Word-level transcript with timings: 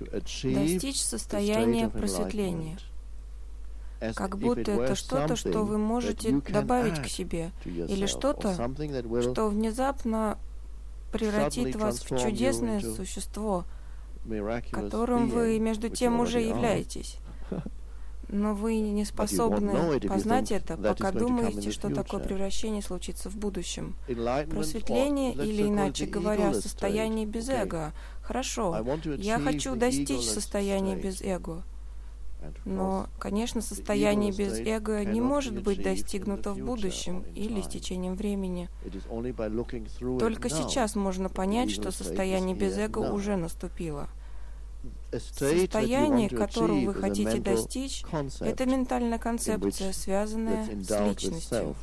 достичь 0.00 1.00
состояния 1.00 1.88
просветления, 1.88 2.78
как 4.14 4.38
будто 4.38 4.72
это 4.72 4.94
что-то, 4.94 5.36
что 5.36 5.64
вы 5.64 5.78
можете 5.78 6.40
добавить 6.40 7.00
к 7.00 7.06
себе, 7.06 7.50
или 7.64 8.06
что-то, 8.06 8.54
что 9.22 9.48
внезапно 9.48 10.38
превратит 11.12 11.76
вас 11.76 12.00
в 12.00 12.18
чудесное 12.18 12.80
существо, 12.80 13.64
которым 14.70 15.28
вы 15.28 15.58
между 15.58 15.88
тем 15.88 16.20
уже 16.20 16.40
являетесь. 16.40 17.18
Но 18.28 18.54
вы 18.54 18.80
не 18.80 19.04
способны 19.04 20.00
познать 20.00 20.50
это, 20.50 20.76
пока 20.76 21.12
думаете, 21.12 21.70
что 21.70 21.90
такое 21.90 22.20
превращение 22.20 22.82
случится 22.82 23.30
в 23.30 23.36
будущем. 23.36 23.94
Просветление, 24.06 25.32
или 25.32 25.68
иначе 25.68 26.06
говоря, 26.06 26.52
состояние 26.54 27.26
без 27.26 27.48
эго. 27.48 27.92
Хорошо, 28.22 28.76
я 29.18 29.38
хочу 29.38 29.76
достичь 29.76 30.26
состояния 30.26 30.96
без 30.96 31.22
эго. 31.22 31.62
Но, 32.64 33.08
конечно, 33.18 33.60
состояние 33.60 34.32
без 34.32 34.58
эго 34.60 35.04
не 35.04 35.20
может 35.20 35.62
быть 35.62 35.82
достигнуто 35.82 36.52
в 36.52 36.58
будущем 36.58 37.24
или 37.34 37.60
с 37.60 37.66
течением 37.68 38.14
времени. 38.14 38.68
Только 40.18 40.48
сейчас 40.48 40.96
можно 40.96 41.28
понять, 41.28 41.70
что 41.70 41.90
состояние 41.90 42.56
без 42.56 42.76
эго 42.76 42.98
уже 42.98 43.36
наступило. 43.36 44.08
Состояние, 45.12 46.28
которого 46.28 46.78
вы 46.78 46.94
хотите 46.94 47.38
достичь, 47.38 48.04
это 48.40 48.66
ментальная 48.66 49.18
концепция, 49.18 49.92
связанная 49.92 50.64
с 50.64 51.00
личностью. 51.00 51.76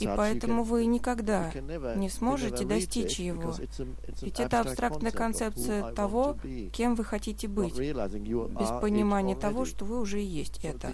И 0.00 0.06
поэтому 0.06 0.62
вы 0.62 0.86
никогда 0.86 1.52
не 1.96 2.08
сможете 2.08 2.64
достичь 2.64 3.18
его. 3.18 3.54
Ведь 4.22 4.40
это 4.40 4.60
абстрактная 4.60 5.10
концепция 5.10 5.92
того, 5.92 6.36
кем 6.72 6.94
вы 6.94 7.04
хотите 7.04 7.48
быть, 7.48 7.78
без 7.78 8.80
понимания 8.80 9.36
того, 9.36 9.64
что 9.64 9.84
вы 9.84 10.00
уже 10.00 10.22
и 10.22 10.26
есть 10.26 10.60
это. 10.64 10.92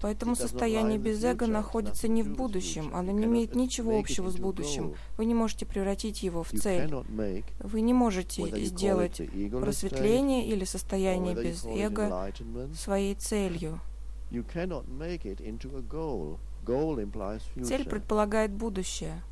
Поэтому 0.00 0.36
состояние 0.36 0.98
без 0.98 1.22
эго 1.24 1.46
находится 1.46 2.08
не 2.08 2.22
в 2.22 2.34
будущем, 2.34 2.90
оно 2.94 3.12
не 3.12 3.24
имеет 3.24 3.54
ничего 3.54 3.98
общего 3.98 4.30
с 4.30 4.36
будущим. 4.36 4.94
Вы 5.16 5.24
не 5.24 5.34
можете 5.34 5.66
превратить 5.66 6.22
его 6.22 6.42
в 6.42 6.50
цель. 6.50 6.92
Вы 7.60 7.80
не 7.80 7.94
можете 7.94 8.64
сделать 8.64 9.20
просветление 9.50 10.46
или 10.46 10.64
состояние 10.64 11.34
без 11.34 11.64
эго 11.64 12.32
своей 12.74 13.14
целью. 13.14 13.80
Цель 17.64 17.88
предполагает 17.88 18.52
будущее. 18.52 19.22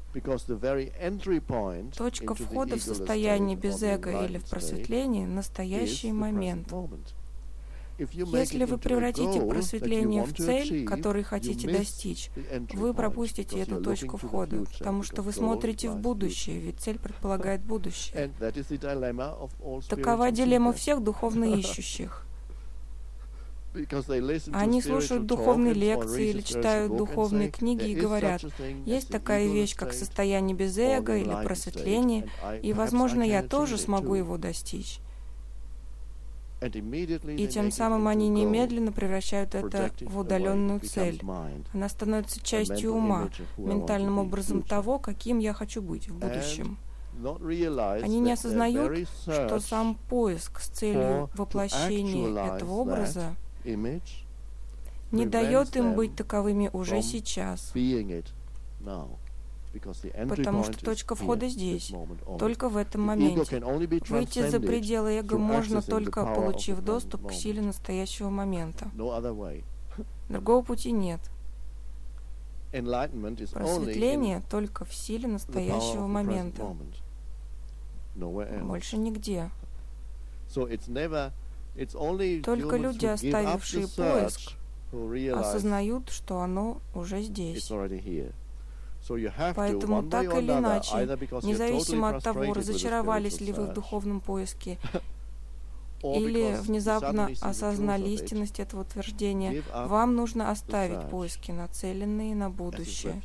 Точка 1.97 2.35
входа 2.35 2.77
в 2.77 2.83
состояние 2.83 3.57
без 3.57 3.83
эго 3.83 4.25
или 4.25 4.39
в 4.39 4.49
просветление– 4.49 5.27
настоящий 5.29 6.13
момент. 6.13 6.73
Если 7.97 8.65
вы 8.65 8.79
превратите 8.79 9.41
просветление 9.41 10.25
в 10.25 10.35
цель, 10.35 10.85
которой 10.85 11.23
хотите 11.23 11.71
достичь, 11.71 12.31
вы 12.73 12.93
пропустите 12.93 13.61
эту 13.61 13.81
точку 13.81 14.17
входа, 14.17 14.65
потому 14.79 15.03
что 15.03 15.23
вы 15.23 15.33
смотрите 15.33 15.91
в 15.91 15.97
будущее, 15.97 16.59
ведь 16.59 16.81
цель 16.81 16.99
предполагает 16.99 17.63
будущее. 17.63 18.31
Такова 19.89 20.31
дилемма 20.31 20.73
всех 20.73 21.03
духовно 21.03 21.45
ищущих. 21.59 22.24
Они 24.53 24.81
слушают 24.81 25.27
духовные 25.27 25.75
лекции 25.75 26.29
или 26.29 26.41
читают 26.41 26.97
духовные 26.97 27.51
книги 27.51 27.91
и 27.91 27.95
говорят, 27.95 28.45
есть 28.85 29.09
такая 29.09 29.47
вещь, 29.47 29.75
как 29.75 29.93
состояние 29.93 30.57
без 30.57 30.79
эго 30.79 31.17
или 31.17 31.35
просветление, 31.45 32.29
и, 32.63 32.73
возможно, 32.73 33.23
я 33.23 33.43
тоже 33.43 33.79
смогу 33.79 34.15
его 34.15 34.39
достичь. 34.39 35.01
И 36.63 37.49
тем 37.49 37.71
самым 37.71 38.09
они 38.09 38.29
немедленно 38.29 38.93
превращают 38.93 39.55
это 39.55 39.91
в 40.01 40.19
удаленную 40.19 40.81
цель. 40.81 41.21
Она 41.73 41.89
становится 41.89 42.41
частью 42.43 42.95
ума, 42.95 43.29
ментальным 43.57 44.19
образом 44.19 44.63
того, 44.63 44.99
каким 44.99 45.39
я 45.39 45.53
хочу 45.53 45.83
быть 45.83 46.09
в 46.09 46.15
будущем. 46.15 46.79
Они 48.03 48.19
не 48.21 48.33
осознают, 48.33 49.09
что 49.23 49.61
сам 49.61 49.97
поиск 50.09 50.61
с 50.61 50.69
целью 50.69 51.31
воплощения 51.35 52.57
этого 52.57 52.73
образа 52.73 53.37
не 53.65 55.27
дает 55.27 55.77
им 55.77 55.95
быть 55.95 56.17
таковыми 56.17 56.71
уже 56.73 57.03
сейчас, 57.03 57.73
потому 60.29 60.65
что 60.65 60.85
точка 60.85 61.15
входа 61.15 61.49
здесь, 61.49 61.93
только 62.39 62.69
в 62.69 62.77
этом 62.77 63.03
моменте. 63.03 63.61
Выйти 64.09 64.49
за 64.49 64.61
пределы 64.61 65.19
эго 65.19 65.39
можно 65.39 65.83
только 65.83 66.25
получив 66.25 66.81
доступ 66.81 67.29
к 67.29 67.33
силе 67.33 67.63
настоящего 67.63 68.31
момента. 68.31 68.91
Другого 70.29 70.65
пути 70.65 70.93
нет. 70.93 71.21
Просветление 72.73 74.43
только 74.51 74.85
в 74.85 74.93
силе 74.93 75.29
настоящего 75.29 76.07
момента. 76.07 76.77
Больше 78.17 78.97
нигде. 78.97 79.51
Только 82.43 82.77
люди, 82.77 83.07
оставившие 83.07 83.89
поиск, 83.89 84.53
осознают, 85.35 86.11
что 86.11 86.41
оно 86.41 86.81
уже 86.95 87.23
здесь. 87.23 87.69
Поэтому 89.55 90.03
так 90.09 90.25
или 90.35 90.53
иначе, 90.53 91.19
независимо 91.43 92.17
от 92.17 92.25
того, 92.25 92.55
разочаровались 92.55 93.41
ли 93.41 93.53
вы 93.53 93.67
в 93.67 93.73
духовном 93.75 94.21
поиске, 94.21 94.79
или 96.03 96.57
внезапно 96.61 97.31
осознали 97.41 98.09
истинность 98.11 98.61
этого 98.61 98.83
утверждения, 98.83 99.63
вам 99.73 100.15
нужно 100.15 100.51
оставить 100.51 101.09
поиски, 101.11 101.51
нацеленные 101.51 102.35
на 102.35 102.51
будущее. 102.51 103.21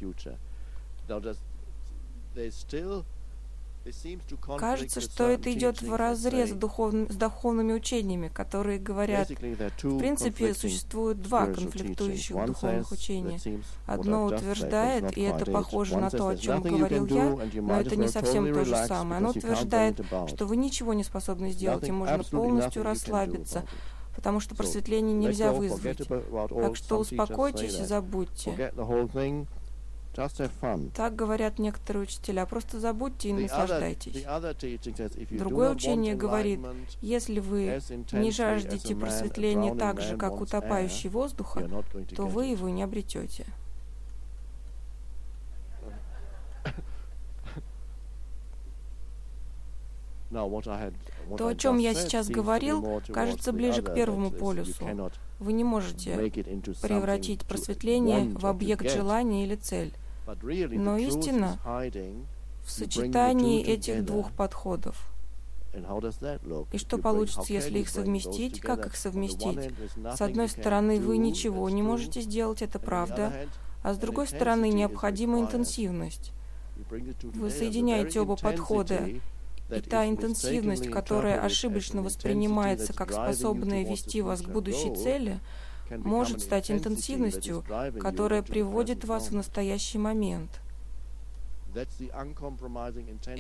Кажется, 4.58 5.02
что 5.02 5.28
это 5.30 5.52
идет 5.54 5.82
в 5.82 5.96
разрез 5.96 6.50
с 6.50 6.54
духовными 6.54 7.74
учениями, 7.74 8.28
которые 8.28 8.78
говорят, 8.78 9.30
в 9.30 9.98
принципе, 9.98 10.54
существует 10.54 11.22
два 11.22 11.48
конфликтующих 11.48 12.46
духовных 12.46 12.92
учения. 12.92 13.40
Одно 13.86 14.26
утверждает, 14.26 15.18
и 15.18 15.22
это 15.22 15.50
похоже 15.52 15.98
на 15.98 16.10
то, 16.10 16.28
о 16.28 16.38
чем 16.38 16.62
говорил 16.62 17.06
я, 17.08 17.38
но 17.62 17.80
это 17.80 17.96
не 17.96 18.08
совсем 18.08 18.54
то 18.54 18.66
же 18.66 18.76
самое. 18.86 19.20
Оно 19.20 19.30
утверждает, 19.30 20.00
что 20.28 20.46
вы 20.46 20.58
ничего 20.58 20.94
не 20.94 21.04
способны 21.04 21.52
сделать, 21.52 21.88
и 21.88 21.92
можно 21.92 22.24
полностью 22.24 22.84
расслабиться, 22.84 23.64
потому 24.16 24.40
что 24.40 24.56
просветление 24.56 25.16
нельзя 25.16 25.52
вызвать. 25.54 26.08
Так 26.08 26.76
что 26.76 27.00
успокойтесь 27.00 27.80
и 27.80 27.86
забудьте. 27.86 28.74
Так 30.96 31.16
говорят 31.16 31.60
некоторые 31.60 32.04
учителя. 32.04 32.46
Просто 32.46 32.80
забудьте 32.80 33.30
и 33.30 33.34
наслаждайтесь. 33.34 34.26
Другое 35.32 35.72
учение 35.72 36.16
говорит, 36.16 36.60
если 37.02 37.40
вы 37.40 37.80
не 38.12 38.32
жаждете 38.32 38.96
просветления 38.96 39.76
так 39.76 40.02
же, 40.02 40.18
как 40.18 40.42
утопающий 40.42 41.10
воздуха, 41.10 41.68
то 42.16 42.28
вы 42.28 42.48
его 42.48 42.70
не 42.70 42.84
обретете. 42.84 43.46
То, 51.38 51.48
о 51.48 51.56
чем 51.56 51.78
я 51.78 51.94
сейчас 51.94 52.30
говорил, 52.30 53.02
кажется 53.12 53.52
ближе 53.52 53.82
к 53.82 53.94
первому 53.94 54.32
полюсу. 54.32 54.86
Вы 55.40 55.54
не 55.54 55.64
можете 55.64 56.18
превратить 56.82 57.46
просветление 57.46 58.30
в 58.38 58.46
объект 58.46 58.90
желания 58.90 59.46
или 59.46 59.56
цель. 59.56 59.94
Но 60.72 60.98
истина 60.98 61.60
в 62.64 62.72
сочетании 62.72 63.64
этих 63.64 64.06
двух 64.06 64.32
подходов. 64.32 65.10
И 66.72 66.78
что 66.78 66.98
получится, 66.98 67.54
если 67.54 67.80
их 67.80 67.90
совместить? 67.90 68.60
Как 68.60 68.86
их 68.86 68.96
совместить? 68.96 69.72
С 70.16 70.22
одной 70.22 70.50
стороны, 70.50 71.00
вы 71.00 71.18
ничего 71.18 71.70
не 71.70 71.82
можете 71.82 72.22
сделать, 72.22 72.62
это 72.62 72.80
правда, 72.80 73.34
а 73.84 73.94
с 73.94 73.98
другой 73.98 74.28
стороны, 74.28 74.70
необходима 74.70 75.40
интенсивность. 75.40 76.32
Вы 77.22 77.50
соединяете 77.50 78.22
оба 78.22 78.36
подхода, 78.36 79.10
и 79.70 79.82
та 79.82 80.08
интенсивность, 80.08 80.90
которая 80.90 81.42
ошибочно 81.42 82.02
воспринимается 82.02 82.94
как 82.94 83.12
способная 83.12 83.84
вести 83.86 84.22
вас 84.22 84.42
к 84.42 84.50
будущей 84.50 84.96
цели, 84.96 85.40
может 85.98 86.42
стать 86.42 86.72
интенсивностью, 86.72 87.64
которая 88.00 88.44
приводит 88.44 89.06
вас 89.06 89.30
в 89.30 89.36
настоящий 89.36 89.98
момент. 89.98 90.50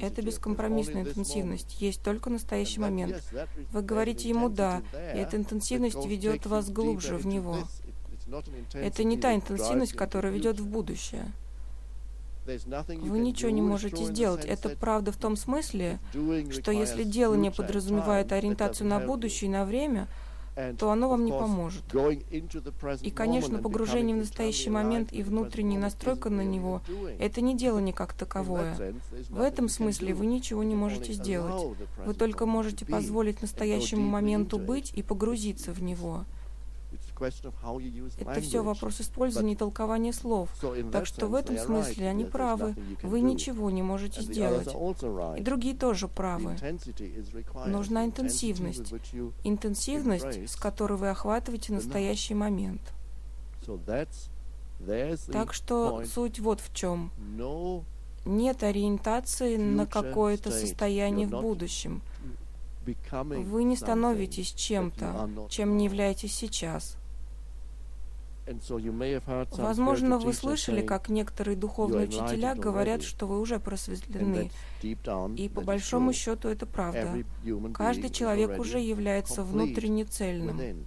Это 0.01 0.21
бескомпромиссная 0.21 1.01
интенсивность. 1.01 1.81
Есть 1.81 2.01
только 2.03 2.29
настоящий 2.29 2.79
момент. 2.79 3.23
Вы 3.71 3.81
говорите 3.81 4.29
ему 4.29 4.49
«да», 4.49 4.81
и 4.93 5.17
эта 5.17 5.37
интенсивность 5.37 6.05
ведет 6.05 6.45
вас 6.45 6.69
глубже 6.69 7.15
в 7.17 7.25
него. 7.25 7.57
Это 8.73 9.03
не 9.03 9.17
та 9.17 9.33
интенсивность, 9.33 9.93
которая 9.93 10.31
ведет 10.31 10.59
в 10.59 10.67
будущее. 10.67 11.31
Вы 12.45 13.19
ничего 13.19 13.51
не 13.51 13.61
можете 13.61 14.05
сделать. 14.05 14.45
Это 14.45 14.69
правда 14.69 15.11
в 15.11 15.17
том 15.17 15.35
смысле, 15.35 15.99
что 16.51 16.71
если 16.71 17.03
делание 17.03 17.51
подразумевает 17.51 18.31
ориентацию 18.31 18.87
на 18.87 18.99
будущее 18.99 19.49
и 19.49 19.53
на 19.53 19.65
время, 19.65 20.07
то 20.77 20.91
оно 20.91 21.09
вам 21.09 21.25
не 21.25 21.31
поможет. 21.31 21.83
И, 23.01 23.11
конечно, 23.11 23.59
погружение 23.59 24.15
в 24.15 24.19
настоящий 24.19 24.69
момент 24.69 25.13
и 25.13 25.23
внутренняя 25.23 25.79
настройка 25.79 26.29
на 26.29 26.41
него— 26.41 26.81
это 27.19 27.41
не 27.41 27.55
делание 27.55 27.93
как 27.93 28.13
таковое. 28.13 28.75
В 29.29 29.41
этом 29.41 29.69
смысле 29.69 30.13
вы 30.13 30.25
ничего 30.25 30.63
не 30.63 30.75
можете 30.75 31.13
сделать. 31.13 31.77
Вы 32.05 32.13
только 32.13 32.45
можете 32.45 32.85
позволить 32.85 33.41
настоящему 33.41 34.07
моменту 34.07 34.57
быть 34.57 34.91
и 34.95 35.01
погрузиться 35.01 35.71
в 35.71 35.81
него. 35.81 36.25
Это 37.19 38.41
все 38.41 38.63
вопрос 38.63 39.01
использования 39.01 39.53
и 39.53 39.55
толкования 39.55 40.13
слов. 40.13 40.49
Так 40.91 41.05
что 41.05 41.27
в 41.27 41.35
этом 41.35 41.57
смысле 41.57 42.09
они 42.09 42.25
правы. 42.25 42.75
Вы 43.03 43.21
ничего 43.21 43.69
не 43.69 43.81
можете 43.81 44.21
сделать. 44.21 44.67
И 45.37 45.41
другие 45.41 45.75
тоже 45.75 46.07
правы. 46.07 46.55
Нужна 47.65 48.05
интенсивность. 48.05 48.93
Интенсивность, 49.43 50.49
с 50.49 50.55
которой 50.55 50.97
вы 50.97 51.09
охватываете 51.09 51.73
настоящий 51.73 52.33
момент. 52.33 52.81
Так 55.31 55.53
что 55.53 56.03
суть 56.05 56.39
вот 56.39 56.61
в 56.61 56.73
чем. 56.73 57.11
Нет 58.25 58.63
ориентации 58.63 59.57
на 59.57 59.85
какое-то 59.85 60.51
состояние 60.51 61.27
в 61.27 61.31
будущем. 61.31 62.01
Вы 62.85 63.63
не 63.63 63.75
становитесь 63.75 64.51
чем-то, 64.51 65.29
чем 65.49 65.77
не 65.77 65.85
являетесь 65.85 66.33
сейчас. 66.33 66.97
Возможно, 69.51 70.17
вы 70.17 70.33
слышали, 70.33 70.81
как 70.81 71.09
некоторые 71.09 71.55
духовные 71.55 72.07
учителя 72.07 72.55
говорят, 72.55 73.03
что 73.03 73.27
вы 73.27 73.39
уже 73.39 73.59
просветлены. 73.59 74.51
И 75.35 75.49
по 75.49 75.61
большому 75.61 76.13
счету 76.13 76.49
это 76.49 76.65
правда. 76.65 77.23
Каждый 77.73 78.09
человек 78.09 78.59
уже 78.59 78.79
является 78.79 79.43
внутренне 79.43 80.05
цельным. 80.05 80.85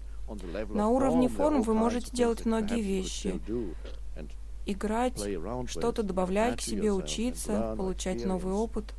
На 0.70 0.88
уровне 0.88 1.28
форм 1.28 1.62
вы 1.62 1.74
можете 1.74 2.10
делать 2.10 2.44
многие 2.44 2.80
вещи. 2.80 3.40
Играть, 4.64 5.20
что-то 5.66 6.02
добавлять 6.02 6.58
к 6.58 6.60
себе, 6.60 6.92
учиться, 6.92 7.74
получать 7.76 8.24
новый 8.24 8.54
опыт. 8.54 8.94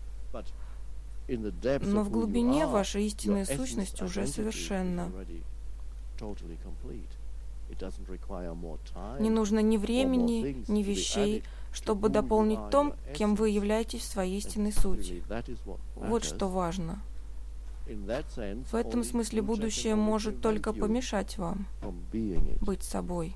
Но 1.27 2.04
в 2.04 2.10
глубине 2.10 2.68
ваша 2.68 3.00
истинная 3.00 3.45
сущность 3.45 4.01
уже 4.01 4.27
совершенна. 4.27 5.12
Не 9.20 9.30
нужно 9.30 9.60
ни 9.60 9.78
времени, 9.78 10.64
ни 10.68 10.84
вещей, 10.84 11.44
чтобы 11.72 12.10
дополнить 12.10 12.70
том, 12.70 12.94
кем 13.16 13.36
вы 13.36 13.50
являетесь 13.50 14.02
в 14.02 14.12
своей 14.12 14.38
истинной 14.38 14.72
сути. 14.72 15.24
Вот 15.96 16.24
что 16.24 16.48
важно. 16.48 17.02
В 17.86 18.75
этом 18.75 19.04
смысле 19.04 19.42
будущее 19.42 19.96
может 19.96 20.42
только 20.42 20.74
помешать 20.74 21.38
вам 21.38 21.68
быть 22.62 22.84
собой. 22.84 23.36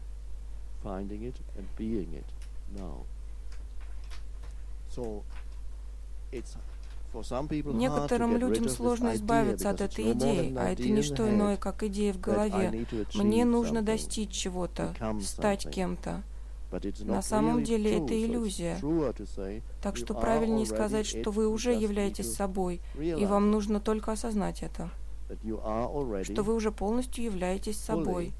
Некоторым 7.14 8.38
людям 8.38 8.70
сложно 8.70 9.16
избавиться 9.16 9.70
от 9.70 9.82
этой 9.82 10.12
идеи, 10.14 10.56
а 10.58 10.70
это 10.70 10.84
не 10.84 11.02
что 11.02 11.30
иное, 11.30 11.58
как 11.58 11.84
идея 11.84 12.14
в 12.14 12.20
голове. 12.20 12.86
Мне 13.16 13.46
нужно 13.46 13.82
достичь 13.82 14.32
чего-то, 14.32 14.94
стать 15.22 15.70
кем-то. 15.70 16.24
На 17.02 17.22
самом 17.22 17.64
деле 17.64 17.98
это 17.98 18.14
иллюзия. 18.14 18.78
Так 19.82 19.96
что 19.96 20.14
правильнее 20.14 20.66
сказать, 20.66 21.06
что 21.06 21.32
вы 21.32 21.48
уже 21.48 21.74
являетесь 21.74 22.34
собой, 22.34 22.82
и 22.98 23.26
вам 23.26 23.52
нужно 23.52 23.80
только 23.80 24.12
осознать 24.12 24.64
это. 24.64 24.90
Что 26.24 26.44
вы 26.44 26.54
уже 26.54 26.72
полностью 26.72 27.24
являетесь 27.24 27.78
собой. 27.78 28.34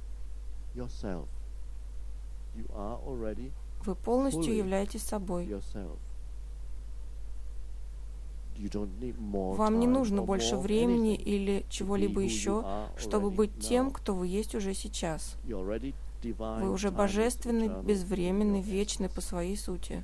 Вы 3.86 3.96
полностью 3.96 4.56
являетесь 4.56 5.04
собой. 5.04 5.50
Вам 9.20 9.80
не 9.80 9.88
нужно 9.88 10.22
больше 10.22 10.58
времени 10.58 11.16
или 11.16 11.66
чего-либо 11.70 12.22
еще, 12.22 12.66
чтобы 12.98 13.32
быть 13.32 13.60
тем, 13.60 13.92
кто 13.92 14.16
вы 14.16 14.28
есть 14.28 14.56
уже 14.56 14.74
сейчас. 14.74 15.38
Вы 15.44 16.72
уже 16.72 16.92
божественны, 16.92 17.84
безвременны, 17.84 18.62
вечны 18.62 19.10
по 19.10 19.22
своей 19.22 19.58
сути. 19.58 20.04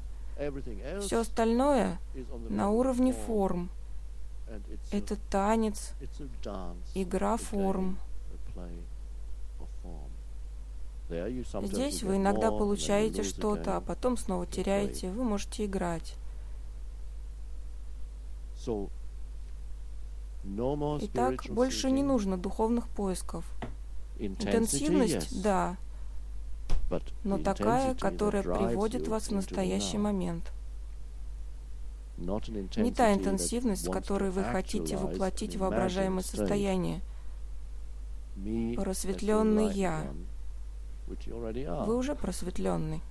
Все 1.01 1.21
остальное 1.21 1.99
на 2.49 2.69
уровне 2.69 3.13
форм. 3.13 3.69
Это 4.91 5.15
танец, 5.29 5.93
игра 6.93 7.37
форм. 7.37 7.97
Здесь 11.63 12.03
вы 12.03 12.17
иногда 12.17 12.51
получаете 12.51 13.23
что-то, 13.23 13.77
а 13.77 13.81
потом 13.81 14.17
снова 14.17 14.45
теряете. 14.45 15.09
Вы 15.11 15.23
можете 15.23 15.65
играть. 15.65 16.15
Итак, 21.01 21.45
больше 21.49 21.91
не 21.91 22.03
нужно 22.03 22.37
духовных 22.37 22.87
поисков. 22.89 23.45
Интенсивность, 24.19 25.41
да, 25.41 25.77
но 27.23 27.37
такая, 27.37 27.95
которая 27.95 28.43
приводит 28.43 29.07
вас 29.07 29.29
в 29.29 29.31
настоящий 29.31 29.97
момент. 29.97 30.51
Не 32.17 32.91
та 32.91 33.13
интенсивность, 33.13 33.85
с 33.85 33.89
которой 33.89 34.29
вы 34.29 34.43
хотите 34.43 34.97
воплотить 34.97 35.55
воображаемое 35.55 36.23
состояние. 36.23 37.01
Просветленный 38.75 39.71
Я. 39.73 40.07
Вы 41.07 41.95
уже 41.97 42.15
просветленный. 42.15 43.01